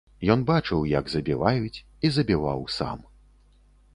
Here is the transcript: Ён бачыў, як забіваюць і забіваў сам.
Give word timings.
Ён 0.35 0.39
бачыў, 0.51 0.79
як 0.99 1.11
забіваюць 1.15 1.83
і 2.09 2.11
забіваў 2.15 2.65
сам. 2.79 2.99